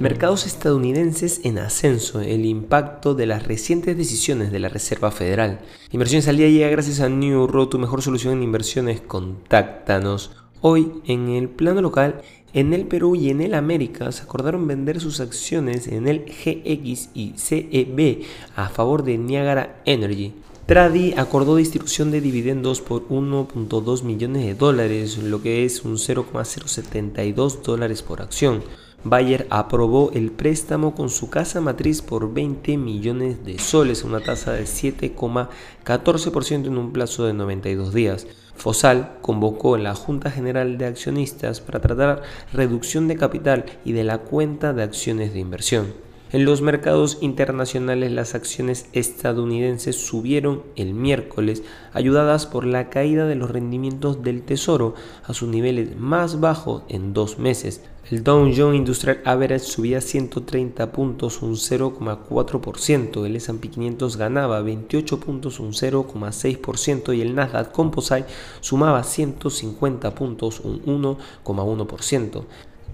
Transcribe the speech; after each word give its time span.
Mercados 0.00 0.46
estadounidenses 0.46 1.40
en 1.42 1.58
ascenso, 1.58 2.20
el 2.20 2.46
impacto 2.46 3.16
de 3.16 3.26
las 3.26 3.48
recientes 3.48 3.96
decisiones 3.96 4.52
de 4.52 4.60
la 4.60 4.68
Reserva 4.68 5.10
Federal. 5.10 5.58
Inversiones 5.90 6.28
al 6.28 6.36
día 6.36 6.48
llega 6.48 6.68
gracias 6.68 7.00
a 7.00 7.08
New 7.08 7.48
Road, 7.48 7.66
tu 7.66 7.80
mejor 7.80 8.00
solución 8.00 8.34
en 8.34 8.44
inversiones. 8.44 9.00
Contáctanos. 9.00 10.30
Hoy, 10.60 10.92
en 11.04 11.30
el 11.30 11.48
plano 11.48 11.82
local, 11.82 12.22
en 12.52 12.74
el 12.74 12.86
Perú 12.86 13.16
y 13.16 13.30
en 13.30 13.40
el 13.40 13.54
América 13.54 14.12
se 14.12 14.22
acordaron 14.22 14.68
vender 14.68 15.00
sus 15.00 15.18
acciones 15.18 15.88
en 15.88 16.06
el 16.06 16.26
GX 16.26 17.10
y 17.14 17.34
CEB 17.36 18.22
a 18.54 18.68
favor 18.68 19.02
de 19.02 19.18
Niagara 19.18 19.82
Energy. 19.84 20.32
Tradi 20.66 21.14
acordó 21.16 21.56
distribución 21.56 22.12
de 22.12 22.20
dividendos 22.20 22.82
por 22.82 23.08
1.2 23.08 24.04
millones 24.04 24.44
de 24.44 24.54
dólares, 24.54 25.18
lo 25.18 25.42
que 25.42 25.64
es 25.64 25.82
un 25.82 25.98
0,072 25.98 27.64
dólares 27.64 28.02
por 28.02 28.22
acción. 28.22 28.62
Bayer 29.04 29.46
aprobó 29.50 30.10
el 30.12 30.32
préstamo 30.32 30.94
con 30.94 31.08
su 31.08 31.30
casa 31.30 31.60
matriz 31.60 32.02
por 32.02 32.34
20 32.34 32.76
millones 32.78 33.44
de 33.44 33.60
soles, 33.60 34.02
una 34.02 34.20
tasa 34.20 34.52
de 34.52 34.64
7,14% 34.64 36.66
en 36.66 36.76
un 36.76 36.92
plazo 36.92 37.24
de 37.24 37.32
92 37.32 37.94
días. 37.94 38.26
Fosal 38.56 39.18
convocó 39.22 39.76
la 39.76 39.94
Junta 39.94 40.32
General 40.32 40.78
de 40.78 40.86
Accionistas 40.86 41.60
para 41.60 41.80
tratar 41.80 42.22
reducción 42.52 43.06
de 43.06 43.16
capital 43.16 43.66
y 43.84 43.92
de 43.92 44.02
la 44.02 44.18
cuenta 44.18 44.72
de 44.72 44.82
acciones 44.82 45.32
de 45.32 45.38
inversión. 45.38 46.07
En 46.30 46.44
los 46.44 46.60
mercados 46.60 47.16
internacionales 47.22 48.12
las 48.12 48.34
acciones 48.34 48.84
estadounidenses 48.92 49.96
subieron 49.96 50.62
el 50.76 50.92
miércoles, 50.92 51.62
ayudadas 51.94 52.44
por 52.44 52.66
la 52.66 52.90
caída 52.90 53.26
de 53.26 53.34
los 53.34 53.50
rendimientos 53.50 54.22
del 54.22 54.42
Tesoro 54.42 54.94
a 55.24 55.32
sus 55.32 55.48
niveles 55.48 55.96
más 55.96 56.38
bajos 56.38 56.82
en 56.90 57.14
dos 57.14 57.38
meses. 57.38 57.80
El 58.10 58.24
Dow 58.24 58.50
Jones 58.54 58.76
Industrial 58.76 59.22
Average 59.24 59.64
subía 59.64 60.02
130 60.02 60.92
puntos, 60.92 61.40
un 61.40 61.54
0,4%, 61.54 63.24
el 63.24 63.36
S&P 63.36 63.70
500 63.70 64.18
ganaba 64.18 64.60
28 64.60 65.20
puntos, 65.20 65.60
un 65.60 65.72
0,6% 65.72 67.16
y 67.16 67.22
el 67.22 67.34
Nasdaq 67.34 67.72
Composite 67.72 68.26
sumaba 68.60 69.02
150 69.02 70.14
puntos, 70.14 70.60
un 70.60 70.82
1,1%. 70.84 72.44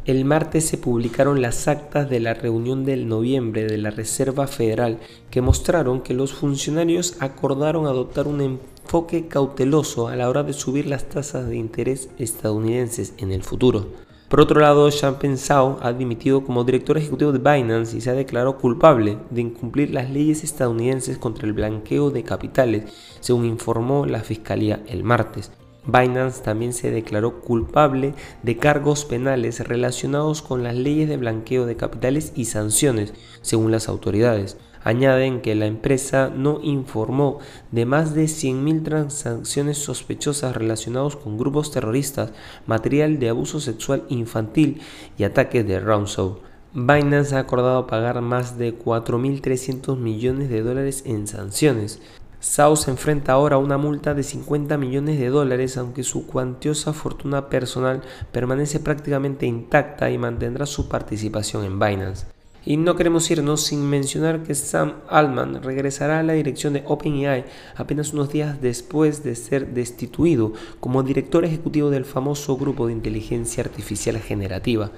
El 0.07 0.27
martes 0.27 0.67
se 0.67 0.77
publicaron 0.77 1.41
las 1.41 1.67
actas 1.67 2.11
de 2.11 2.21
la 2.21 2.35
reunión 2.35 2.85
del 2.85 3.09
noviembre 3.09 3.65
de 3.65 3.79
la 3.79 3.91
Reserva 3.91 4.47
Federal 4.47 4.99
que 5.31 5.41
mostraron 5.41 6.03
que 6.03 6.13
los 6.13 6.35
funcionarios 6.35 7.17
acordaron 7.21 7.87
adoptar 7.87 8.29
un 8.29 8.43
enfoque 8.43 9.29
cauteloso 9.29 10.09
a 10.09 10.17
la 10.17 10.29
hora 10.29 10.43
de 10.43 10.53
subir 10.53 10.87
las 10.87 11.09
tasas 11.09 11.49
de 11.49 11.57
interés 11.57 12.11
estadounidenses 12.19 13.15
en 13.17 13.33
el 13.33 13.43
futuro. 13.43 13.87
Por 14.29 14.43
otro 14.43 14.61
lado, 14.61 14.91
Champagne 14.91 15.39
Zhao 15.39 15.79
ha 15.81 15.95
dimitido 15.95 16.45
como 16.45 16.65
director 16.65 16.99
ejecutivo 16.99 17.33
de 17.33 17.39
Binance 17.39 17.97
y 17.97 18.03
se 18.03 18.11
ha 18.11 18.15
declarado 18.15 18.59
culpable 18.59 19.17
de 19.31 19.41
incumplir 19.41 19.91
las 19.91 20.11
leyes 20.11 20.45
estadounidenses 20.45 21.17
contra 21.17 21.47
el 21.47 21.55
blanqueo 21.55 22.11
de 22.11 22.25
capitales, 22.25 22.93
según 23.21 23.47
informó 23.47 24.05
la 24.05 24.21
Fiscalía 24.21 24.83
el 24.87 25.03
martes. 25.03 25.51
Binance 25.87 26.43
también 26.43 26.73
se 26.73 26.91
declaró 26.91 27.41
culpable 27.41 28.15
de 28.43 28.57
cargos 28.57 29.05
penales 29.05 29.61
relacionados 29.61 30.41
con 30.41 30.63
las 30.63 30.75
leyes 30.75 31.09
de 31.09 31.19
blanqueo 31.19 31.67
de 31.67 31.77
capitales 31.77 32.33
y 32.35 32.47
sanciones, 32.47 33.13
según 33.43 33.71
las 33.71 33.89
autoridades. 33.89 34.57
Añaden 34.83 35.41
que 35.41 35.55
la 35.55 35.67
empresa 35.67 36.31
no 36.35 36.61
informó 36.63 37.39
de 37.73 37.87
más 37.87 38.15
de 38.15 38.25
100.000 38.25 38.83
transacciones 38.83 39.79
sospechosas 39.79 40.55
relacionadas 40.55 41.17
con 41.17 41.39
grupos 41.39 41.71
terroristas, 41.71 42.33
material 42.67 43.19
de 43.19 43.31
abuso 43.31 43.61
sexual 43.61 44.05
infantil 44.09 44.83
y 45.17 45.25
ataques 45.25 45.67
de 45.67 45.81
Roundshaw. 45.81 46.39
Binance 46.75 47.37
ha 47.37 47.39
acordado 47.39 47.87
pagar 47.87 48.21
más 48.21 48.59
de 48.59 48.77
4.300 48.77 49.97
millones 49.97 50.49
de 50.49 50.63
dólares 50.63 51.05
en 51.07 51.29
sanciones. 51.29 52.03
Sao 52.45 52.77
se 52.77 52.91
enfrenta 52.91 53.33
ahora 53.33 53.57
a 53.57 53.59
una 53.59 53.79
multa 53.79 54.13
de 54.13 54.23
50 54.23 54.77
millones 54.77 55.19
de 55.19 55.31
dólares, 55.31 55.79
aunque 55.79 56.03
su 56.03 56.27
cuantiosa 56.27 56.93
fortuna 56.93 57.49
personal 57.49 58.03
permanece 58.33 58.81
prácticamente 58.81 59.47
intacta 59.47 60.11
y 60.11 60.19
mantendrá 60.19 60.67
su 60.67 60.87
participación 60.87 61.65
en 61.65 61.81
Binance. 61.81 62.27
Y 62.67 62.77
no 62.77 62.97
queremos 62.97 63.31
irnos 63.31 63.63
sin 63.63 63.89
mencionar 63.89 64.43
que 64.43 64.55
Sam 64.55 64.93
Altman 65.09 65.63
regresará 65.63 66.19
a 66.19 66.23
la 66.23 66.35
dirección 66.35 66.75
de 66.75 66.85
OpenAI 66.87 67.47
apenas 67.77 68.13
unos 68.13 68.31
días 68.31 68.61
después 68.61 69.25
de 69.25 69.37
ser 69.37 69.69
destituido 69.69 70.53
como 70.81 71.03
director 71.03 71.47
ejecutivo 71.47 71.89
del 71.89 72.05
famoso 72.05 72.59
grupo 72.59 72.87
de 72.87 72.93
inteligencia 72.93 73.65
artificial 73.65 74.19
generativa. 74.19 74.93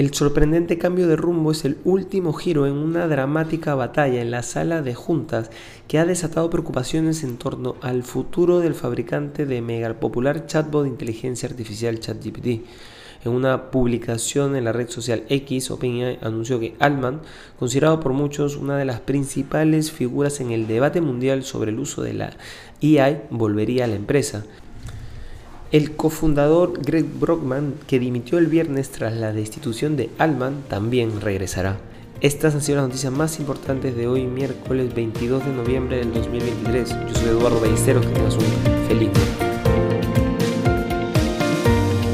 El 0.00 0.14
sorprendente 0.14 0.78
cambio 0.78 1.06
de 1.08 1.16
rumbo 1.16 1.52
es 1.52 1.66
el 1.66 1.76
último 1.84 2.32
giro 2.32 2.66
en 2.66 2.72
una 2.72 3.06
dramática 3.06 3.74
batalla 3.74 4.22
en 4.22 4.30
la 4.30 4.42
sala 4.42 4.80
de 4.80 4.94
juntas 4.94 5.50
que 5.88 5.98
ha 5.98 6.06
desatado 6.06 6.48
preocupaciones 6.48 7.22
en 7.22 7.36
torno 7.36 7.76
al 7.82 8.02
futuro 8.02 8.60
del 8.60 8.74
fabricante 8.74 9.44
de 9.44 9.60
mega 9.60 9.92
popular 9.92 10.46
chatbot 10.46 10.84
de 10.84 10.88
inteligencia 10.88 11.50
artificial 11.50 12.00
ChatGPT. 12.00 12.46
En 13.26 13.32
una 13.32 13.70
publicación 13.70 14.56
en 14.56 14.64
la 14.64 14.72
red 14.72 14.88
social 14.88 15.24
X, 15.28 15.70
OpenAI 15.70 16.18
anunció 16.22 16.58
que 16.58 16.76
Altman, 16.78 17.20
considerado 17.58 18.00
por 18.00 18.14
muchos 18.14 18.56
una 18.56 18.78
de 18.78 18.86
las 18.86 19.00
principales 19.00 19.92
figuras 19.92 20.40
en 20.40 20.50
el 20.50 20.66
debate 20.66 21.02
mundial 21.02 21.44
sobre 21.44 21.72
el 21.72 21.78
uso 21.78 22.00
de 22.00 22.14
la 22.14 22.32
AI, 22.82 23.24
volvería 23.28 23.84
a 23.84 23.88
la 23.88 23.96
empresa. 23.96 24.46
El 25.72 25.92
cofundador 25.92 26.80
Greg 26.84 27.04
Brockman, 27.04 27.74
que 27.86 28.00
dimitió 28.00 28.38
el 28.38 28.48
viernes 28.48 28.90
tras 28.90 29.14
la 29.14 29.32
destitución 29.32 29.96
de 29.96 30.10
Alman, 30.18 30.64
también 30.68 31.20
regresará. 31.20 31.78
Estas 32.20 32.56
han 32.56 32.62
sido 32.62 32.78
las 32.78 32.88
noticias 32.88 33.12
más 33.12 33.38
importantes 33.38 33.94
de 33.94 34.08
hoy, 34.08 34.26
miércoles 34.26 34.92
22 34.92 35.46
de 35.46 35.52
noviembre 35.52 35.98
del 35.98 36.12
2023. 36.12 36.88
Yo 36.88 37.14
soy 37.14 37.28
Eduardo 37.28 37.60
Ballesteros, 37.60 38.04
que 38.04 38.12
tengas 38.12 38.34
un 38.34 39.39